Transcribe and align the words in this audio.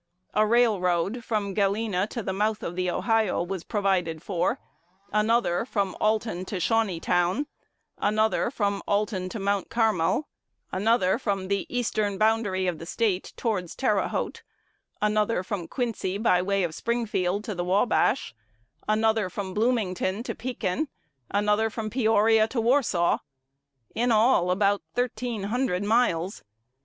A 0.33 0.47
railroad 0.47 1.23
from 1.23 1.53
Galena 1.53 2.07
to 2.07 2.23
the 2.23 2.33
mouth 2.33 2.63
of 2.63 2.75
the 2.75 2.89
Ohio 2.89 3.43
was 3.43 3.63
provided 3.63 4.23
for; 4.23 4.59
another 5.13 5.63
from 5.63 5.95
Alton 6.01 6.43
to 6.45 6.55
Shawneetown; 6.55 7.45
another 7.99 8.49
from 8.49 8.81
Alton 8.87 9.29
to 9.29 9.37
Mount 9.37 9.69
Carmel; 9.69 10.27
another 10.71 11.19
from 11.19 11.41
Alton 11.41 11.49
to 11.49 11.49
the 11.55 11.65
eastern 11.77 12.17
boundary 12.17 12.65
of 12.65 12.79
the 12.79 12.87
State 12.87 13.31
towards 13.37 13.75
Terre 13.75 14.07
Haute; 14.07 14.41
another 15.03 15.43
from 15.43 15.67
Quincy 15.67 16.17
by 16.17 16.41
way 16.41 16.63
of 16.63 16.73
Springfield 16.73 17.43
to 17.43 17.53
the 17.53 17.63
Wabash; 17.63 18.33
another 18.87 19.29
from 19.29 19.53
Bloomington 19.53 20.23
to 20.23 20.33
Pekin; 20.33 20.87
another 21.29 21.69
from 21.69 21.91
Peoria 21.91 22.47
to 22.47 22.59
Warsaw, 22.59 23.19
in 23.93 24.11
all 24.11 24.49
about 24.49 24.81
thirteen 24.95 25.43
hundred 25.43 25.83
miles. 25.83 26.43